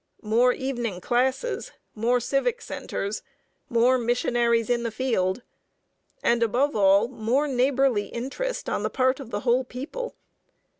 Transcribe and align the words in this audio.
More 0.23 0.51
evening 0.51 0.99
classes, 0.99 1.73
more 1.93 2.19
civic 2.19 2.59
centers, 2.59 3.21
more 3.69 3.99
missionaries 3.99 4.67
in 4.67 4.81
the 4.81 4.89
field, 4.89 5.43
and 6.23 6.41
above 6.41 6.75
all 6.75 7.07
more 7.07 7.47
neighborly 7.47 8.07
interest 8.07 8.67
on 8.67 8.81
the 8.81 8.89
part 8.89 9.19
of 9.19 9.29
the 9.29 9.41
whole 9.41 9.63
people. 9.63 10.15